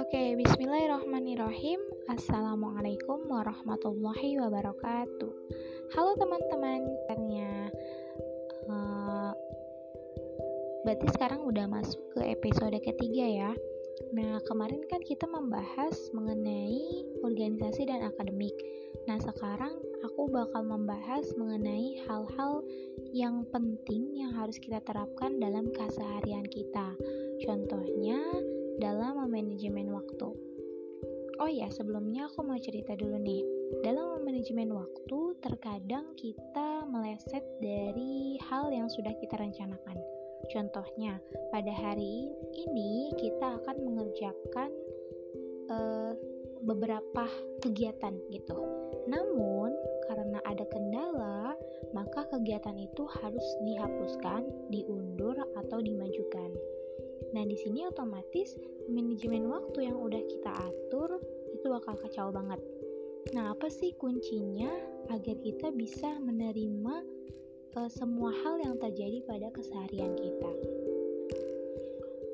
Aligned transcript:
Oke, 0.00 0.32
bismillahirrahmanirrahim. 0.32 1.76
Assalamualaikum 2.08 3.28
warahmatullahi 3.28 4.40
wabarakatuh. 4.40 5.32
Halo 5.92 6.16
teman-teman, 6.16 6.88
ternyata 7.04 7.68
uh, 8.72 9.36
berarti 10.88 11.04
sekarang 11.12 11.44
udah 11.44 11.68
masuk 11.68 12.00
ke 12.16 12.32
episode 12.32 12.80
ketiga 12.80 13.28
ya. 13.28 13.52
Nah, 14.16 14.40
kemarin 14.48 14.88
kan 14.88 15.04
kita 15.04 15.28
membahas 15.28 15.92
mengenai 16.16 17.04
organisasi 17.20 17.84
dan 17.84 18.08
akademik. 18.08 18.56
Nah, 19.04 19.20
sekarang 19.20 19.76
aku 20.04 20.28
bakal 20.28 20.66
membahas 20.66 21.24
mengenai 21.38 22.02
hal-hal 22.04 22.64
yang 23.14 23.46
penting 23.48 24.12
yang 24.16 24.32
harus 24.36 24.60
kita 24.60 24.82
terapkan 24.84 25.40
dalam 25.40 25.72
keseharian 25.72 26.44
kita. 26.48 26.92
Contohnya, 27.44 28.20
dalam 28.76 29.16
manajemen 29.28 29.92
waktu. 29.92 30.28
Oh 31.36 31.50
ya, 31.52 31.68
sebelumnya 31.68 32.32
aku 32.32 32.40
mau 32.44 32.56
cerita 32.56 32.96
dulu 32.96 33.20
nih. 33.20 33.44
Dalam 33.84 34.24
manajemen 34.24 34.72
waktu, 34.72 35.36
terkadang 35.44 36.16
kita 36.16 36.88
meleset 36.88 37.44
dari 37.60 38.40
hal 38.48 38.72
yang 38.72 38.88
sudah 38.88 39.12
kita 39.20 39.36
rencanakan. 39.36 40.00
Contohnya, 40.48 41.20
pada 41.52 41.72
hari 41.72 42.32
ini 42.54 43.12
kita 43.20 43.60
akan 43.60 43.76
mengerjakan 43.84 44.70
uh, 45.68 46.12
beberapa 46.66 47.30
kegiatan 47.62 48.18
gitu. 48.34 48.58
Namun, 49.06 49.70
karena 50.10 50.42
ada 50.42 50.66
kendala, 50.66 51.54
maka 51.94 52.26
kegiatan 52.26 52.74
itu 52.74 53.06
harus 53.22 53.46
dihapuskan, 53.62 54.42
diundur, 54.74 55.38
atau 55.54 55.78
dimajukan. 55.78 56.50
Nah, 57.32 57.46
di 57.46 57.54
sini 57.54 57.86
otomatis 57.86 58.58
manajemen 58.90 59.46
waktu 59.46 59.86
yang 59.88 59.98
udah 59.98 60.22
kita 60.26 60.50
atur 60.52 61.22
itu 61.54 61.66
bakal 61.70 61.94
kacau 62.02 62.28
banget. 62.34 62.60
Nah, 63.34 63.54
apa 63.54 63.66
sih 63.66 63.94
kuncinya 63.98 64.70
agar 65.10 65.36
kita 65.42 65.74
bisa 65.74 66.18
menerima 66.22 67.02
uh, 67.74 67.90
semua 67.90 68.30
hal 68.44 68.62
yang 68.62 68.78
terjadi 68.78 69.22
pada 69.26 69.48
keseharian 69.50 70.14
kita? 70.14 70.52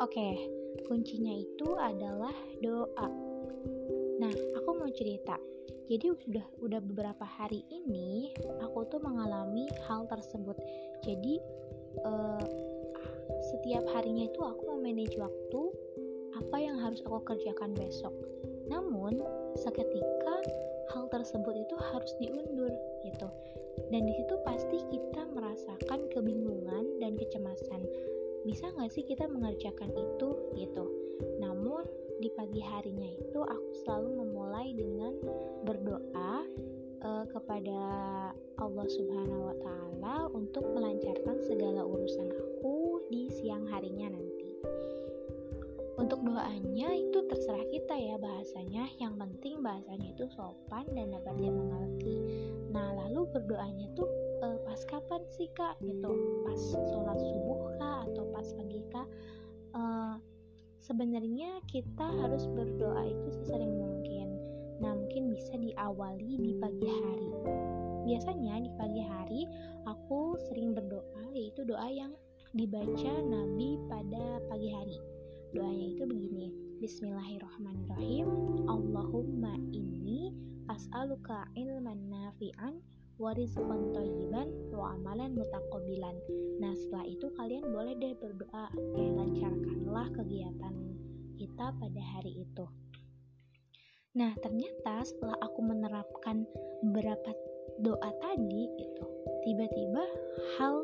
Oke, 0.00 0.50
kuncinya 0.88 1.34
itu 1.36 1.76
adalah 1.76 2.34
doa. 2.64 3.08
Nah, 4.20 4.32
aku 4.60 4.76
mau 4.76 4.90
cerita. 4.92 5.40
Jadi 5.88 6.12
udah 6.12 6.46
udah 6.60 6.80
beberapa 6.84 7.24
hari 7.24 7.64
ini 7.72 8.30
aku 8.62 8.86
tuh 8.92 9.00
mengalami 9.00 9.66
hal 9.88 10.06
tersebut. 10.06 10.54
Jadi 11.02 11.40
uh, 12.04 12.44
setiap 13.50 13.82
harinya 13.96 14.28
itu 14.28 14.40
aku 14.44 14.76
memanage 14.76 15.16
waktu 15.16 15.62
apa 16.36 16.56
yang 16.60 16.76
harus 16.78 17.00
aku 17.08 17.24
kerjakan 17.24 17.72
besok. 17.74 18.12
Namun, 18.68 19.18
seketika 19.58 20.36
hal 20.94 21.10
tersebut 21.10 21.56
itu 21.56 21.76
harus 21.90 22.12
diundur 22.22 22.70
gitu. 23.02 23.28
Dan 23.90 24.06
di 24.06 24.14
situ 24.14 24.34
pasti 24.46 24.78
kita 24.92 25.26
merasakan 25.32 26.06
kebingungan 26.12 27.00
dan 27.02 27.18
kecemasan. 27.18 27.82
Bisa 28.44 28.72
nggak 28.72 28.90
sih 28.92 29.04
kita 29.04 29.28
mengerjakan 29.28 29.92
itu 29.92 30.28
gitu? 30.56 30.84
Namun 31.40 31.84
di 32.20 32.28
pagi 32.32 32.60
harinya 32.60 33.08
itu 33.08 33.40
aku 33.40 33.70
selalu 33.84 34.24
memulai 34.24 34.68
dengan 34.76 35.12
berdoa 35.64 36.44
uh, 37.04 37.24
kepada 37.32 37.80
Allah 38.60 38.86
Subhanahu 38.88 39.42
wa 39.52 39.56
taala 39.60 40.16
untuk 40.36 40.64
melancarkan 40.72 41.40
segala 41.44 41.84
urusan 41.84 42.28
aku 42.28 43.04
di 43.08 43.32
siang 43.32 43.64
harinya 43.68 44.12
nanti. 44.12 44.48
Untuk 46.00 46.24
doanya 46.24 46.96
itu 46.96 47.28
terserah 47.28 47.66
kita 47.68 47.92
ya 47.92 48.16
bahasanya, 48.16 48.88
yang 48.96 49.20
penting 49.20 49.60
bahasanya 49.60 50.16
itu 50.16 50.24
sopan 50.32 50.88
dan 50.96 51.12
dapat 51.12 51.36
dia 51.36 51.52
mengerti. 51.52 52.16
Nah, 52.72 52.88
lalu 53.04 53.28
berdoanya 53.36 53.84
tuh 53.92 54.08
uh, 54.42 54.58
pas 54.66 54.80
kapan 54.88 55.22
sih 55.36 55.48
kak 55.56 55.76
gitu? 55.84 56.10
Pas 56.44 56.60
sholat 56.72 57.18
subuh 57.20 57.60
kak 57.78 57.98
atau 58.12 58.24
pas 58.34 58.48
pagi 58.56 58.80
kak? 58.92 59.08
Uh, 59.76 60.16
sebenarnya 60.82 61.62
kita 61.70 62.06
harus 62.24 62.48
berdoa 62.50 63.06
itu 63.06 63.28
sesering 63.40 63.76
mungkin 63.76 64.00
Nah, 64.80 64.96
mungkin 64.96 65.36
bisa 65.36 65.60
diawali 65.60 66.40
di 66.40 66.56
pagi 66.56 66.88
hari. 66.88 67.30
Biasanya 68.08 68.64
di 68.64 68.70
pagi 68.80 69.02
hari 69.04 69.42
aku 69.84 70.40
sering 70.48 70.72
berdoa 70.72 71.28
yaitu 71.36 71.68
doa 71.68 71.84
yang 71.92 72.16
dibaca 72.56 73.12
Nabi 73.20 73.76
pada 73.92 74.40
pagi 74.48 74.72
hari. 74.72 74.96
Doanya 75.52 75.86
itu 75.94 76.02
begini. 76.08 76.48
Bismillahirrahmanirrahim. 76.80 78.26
Allahumma 78.72 79.60
inni 79.68 80.32
as'aluka 80.72 81.44
ilman 81.60 82.08
nafi'an 82.08 82.80
warizqan 83.20 83.92
thayyiban 83.92 84.48
wa 84.72 84.96
amalan 84.96 85.36
mutaqabbilan. 85.36 86.16
Nah, 86.56 86.72
setelah 86.72 87.04
itu 87.04 87.28
kalian 87.36 87.68
boleh 87.68 87.92
deh 88.00 88.16
berdoa, 88.16 88.72
kayak 88.96 89.14
lancarkanlah 89.20 90.08
kegiatan 90.16 90.74
kita 91.36 91.66
pada 91.76 92.02
hari 92.16 92.48
itu. 92.48 92.64
Nah, 94.16 94.32
ternyata 94.40 95.04
setelah 95.04 95.36
aku 95.44 95.60
menerapkan 95.60 96.48
beberapa 96.80 97.30
doa 97.84 98.10
tadi 98.24 98.66
itu, 98.80 99.06
tiba-tiba 99.44 100.02
hal 100.56 100.82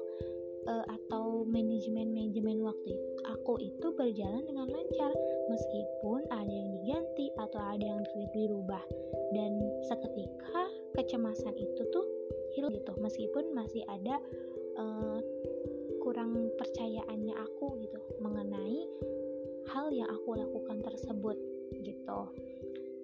uh, 0.67 0.85
atau 0.87 1.47
manajemen-manajemen 1.47 2.61
waktu 2.63 2.93
aku 3.31 3.59
itu 3.63 3.87
berjalan 3.95 4.45
dengan 4.47 4.69
lancar 4.71 5.13
meskipun 5.51 6.27
ada 6.31 6.51
yang 6.51 6.71
diganti 6.83 7.27
atau 7.39 7.61
ada 7.63 7.85
yang 7.87 8.03
dirubah. 8.35 8.83
Dan 9.35 9.59
seketika 9.91 10.71
kecemasan 10.95 11.55
itu 11.59 11.83
tuh 11.91 12.07
hilang 12.55 12.73
gitu 12.73 12.93
meskipun 12.99 13.53
masih 13.53 13.83
ada 13.91 14.17
uh, 14.79 15.19
kurang 16.01 16.55
percayaannya 16.57 17.35
aku 17.35 17.83
gitu 17.83 17.99
mengenai 18.23 18.87
hal 19.75 19.91
yang 19.91 20.07
aku 20.09 20.39
lakukan 20.39 20.79
tersebut 20.87 21.37
gitu 21.83 22.21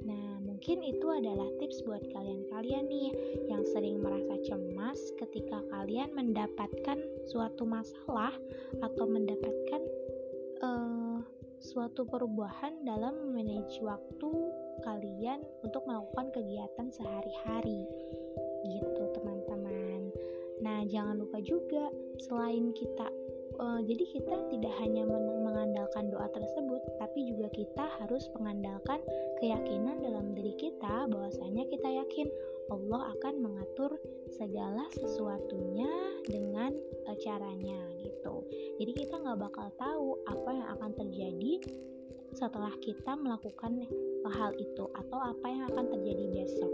Nah, 0.02 0.42
mungkin 0.42 0.82
itu 0.82 1.06
adalah 1.10 1.46
tips 1.58 1.82
buat 1.86 2.02
kalian-kalian 2.10 2.86
nih 2.90 3.10
yang 3.50 3.62
sering 3.70 4.02
merasa 4.02 4.38
cemas 4.42 4.98
ketika 5.18 5.62
kalian 5.70 6.10
mendapatkan 6.14 6.98
suatu 7.30 7.62
masalah 7.62 8.34
atau 8.82 9.04
mendapatkan 9.06 9.82
uh, 10.62 11.18
suatu 11.62 12.02
perubahan 12.02 12.82
dalam 12.82 13.30
manage 13.30 13.78
waktu 13.78 14.30
kalian 14.82 15.46
untuk 15.62 15.86
melakukan 15.86 16.34
kegiatan 16.34 16.88
sehari-hari. 16.90 17.86
Gitu, 18.66 19.02
teman-teman. 19.14 20.10
Nah, 20.62 20.86
jangan 20.86 21.18
lupa 21.18 21.42
juga 21.42 21.90
selain 22.22 22.70
kita 22.74 23.10
uh, 23.62 23.80
jadi 23.86 24.04
kita 24.10 24.34
tidak 24.50 24.74
hanya 24.82 25.06
mengandalkan 25.06 26.10
doa 26.10 26.26
tersebut, 26.34 26.82
tapi 26.98 27.30
juga 27.30 27.46
kita 27.54 27.84
harus 28.02 28.26
mengandalkan 28.34 28.98
keyakinan 29.38 30.02
dalam 30.02 30.34
diri 30.34 30.58
kita 30.58 31.06
bahwasanya 31.06 31.64
kita 31.70 31.88
yakin 32.02 32.28
Allah 32.74 33.14
akan 33.18 33.34
mengatur 33.38 33.94
segala 34.34 34.90
sesuatunya 34.98 35.90
dengan 36.26 36.74
uh, 37.06 37.16
caranya 37.22 37.78
gitu. 38.02 38.42
Jadi 38.82 38.92
kita 39.06 39.22
nggak 39.22 39.38
bakal 39.38 39.70
tahu 39.78 40.18
apa 40.26 40.50
yang 40.50 40.68
akan 40.74 40.90
terjadi 40.98 41.62
setelah 42.32 42.72
kita 42.80 43.12
melakukan 43.12 43.84
hal 44.24 44.56
itu 44.56 44.88
atau 44.88 45.18
apa 45.20 45.46
yang 45.46 45.68
akan 45.70 45.86
terjadi 45.92 46.26
besok. 46.32 46.72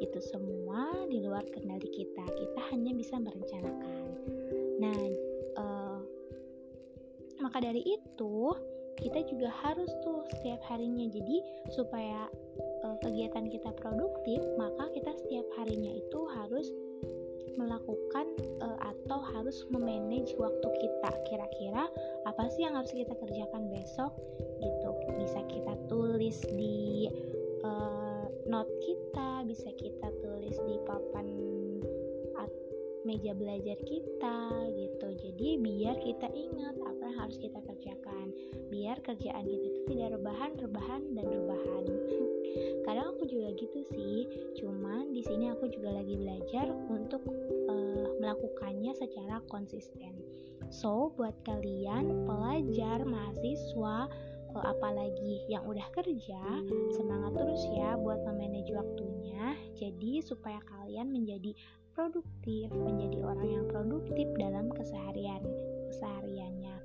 Itu 0.00 0.18
semua 0.22 0.94
di 1.10 1.20
luar 1.20 1.44
kendali 1.50 1.90
kita. 1.92 2.24
Kita 2.24 2.60
hanya 2.72 2.96
bisa 2.96 3.20
merencanakan. 3.20 4.06
Nah, 4.78 4.98
maka 7.48 7.64
dari 7.64 7.80
itu 7.80 8.52
kita 9.00 9.24
juga 9.24 9.48
harus 9.64 9.88
tuh 10.04 10.20
setiap 10.36 10.60
harinya. 10.68 11.08
Jadi 11.08 11.40
supaya 11.72 12.28
uh, 12.84 12.96
kegiatan 13.00 13.48
kita 13.48 13.72
produktif 13.80 14.44
maka 14.60 14.92
kita 14.92 15.16
setiap 15.24 15.48
harinya 15.56 15.96
itu 15.96 16.20
harus 16.28 16.68
melakukan 17.56 18.28
uh, 18.60 18.76
atau 18.84 19.16
harus 19.32 19.64
memanage 19.72 20.36
waktu 20.36 20.68
kita. 20.76 21.10
Kira-kira 21.24 21.88
apa 22.28 22.52
sih 22.52 22.68
yang 22.68 22.76
harus 22.76 22.92
kita 22.92 23.16
kerjakan 23.16 23.72
besok? 23.72 24.12
Gitu. 24.60 24.88
Bisa 25.16 25.40
kita 25.48 25.72
tulis 25.88 26.44
di 26.52 27.08
uh, 27.64 28.28
note 28.44 28.76
kita 28.84 29.40
bisa 29.48 29.72
kita 29.80 30.12
tulis 30.20 30.60
di 30.68 30.76
papan 30.84 31.48
meja 33.08 33.32
belajar 33.32 33.78
kita 33.88 34.38
gitu. 34.76 35.08
Jadi 35.16 35.48
biar 35.64 35.96
kita 35.96 36.28
ingat 36.28 36.76
apa 36.76 36.97
yang 37.08 37.16
harus 37.16 37.40
kita 37.40 37.56
kerjakan. 37.64 38.36
Biar 38.68 39.00
kerjaan 39.00 39.48
kita 39.48 39.64
itu 39.64 39.80
tidak 39.88 40.20
rebahan 40.20 40.52
rebahan 40.60 41.02
dan 41.16 41.24
rebahan. 41.24 41.84
Kadang 42.84 43.16
aku 43.16 43.24
juga 43.24 43.48
gitu 43.56 43.80
sih. 43.88 44.28
Cuman 44.60 45.16
di 45.16 45.24
sini 45.24 45.48
aku 45.48 45.72
juga 45.72 45.96
lagi 45.96 46.20
belajar 46.20 46.68
untuk 46.92 47.24
uh, 47.68 48.08
melakukannya 48.20 48.92
secara 48.92 49.40
konsisten. 49.48 50.20
So, 50.68 51.16
buat 51.16 51.32
kalian 51.48 52.28
pelajar, 52.28 53.00
mahasiswa, 53.08 54.04
eh, 54.52 54.64
apalagi 54.68 55.48
yang 55.48 55.64
udah 55.64 55.88
kerja, 55.96 56.42
semangat 56.92 57.40
terus 57.40 57.64
ya 57.72 57.96
buat 57.96 58.20
memanage 58.28 58.76
waktunya. 58.76 59.56
Jadi 59.80 60.20
supaya 60.20 60.60
kalian 60.68 61.08
menjadi 61.08 61.56
produktif, 61.98 62.70
menjadi 62.70 63.26
orang 63.26 63.48
yang 63.50 63.66
produktif 63.66 64.30
dalam 64.38 64.70
keseharian 64.70 65.42
kesehariannya 65.90 66.78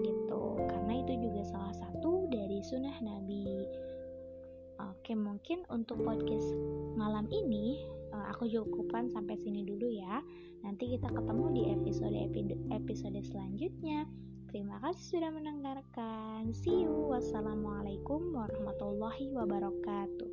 gitu. 0.00 0.42
Karena 0.64 1.04
itu 1.04 1.12
juga 1.20 1.44
salah 1.44 1.76
satu 1.76 2.24
dari 2.32 2.64
sunnah 2.64 2.96
Nabi. 3.04 3.68
Oke, 4.80 5.12
mungkin 5.12 5.68
untuk 5.68 6.00
podcast 6.00 6.48
malam 6.96 7.28
ini 7.28 7.84
eh, 8.08 8.26
aku 8.32 8.48
cukupkan 8.48 9.12
sampai 9.12 9.36
sini 9.36 9.68
dulu 9.68 9.92
ya. 9.92 10.24
Nanti 10.64 10.96
kita 10.96 11.12
ketemu 11.12 11.44
di 11.52 11.62
episode 11.76 12.16
episode 12.72 13.20
selanjutnya. 13.28 14.08
Terima 14.48 14.80
kasih 14.80 15.20
sudah 15.20 15.28
mendengarkan. 15.28 16.56
See 16.56 16.88
you. 16.88 17.12
Wassalamualaikum 17.12 18.32
warahmatullahi 18.32 19.28
wabarakatuh. 19.28 20.32